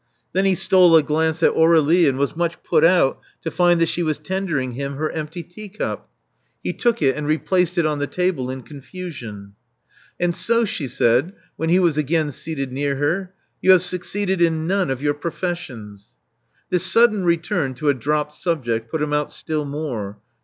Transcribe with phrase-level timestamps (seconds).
[0.33, 3.87] Then he stole a glance at Aur^lie, and was much put out to find that
[3.89, 6.09] she was tendering him her empty teacup.
[6.63, 9.53] He took it, and replaced it on the table in confusion.
[10.19, 14.41] And so, she said, when he was again seated near her, * *you have succeeded
[14.41, 16.09] in none of your professions.
[16.33, 20.17] *' This sudden return to a dropped subject put him out still more.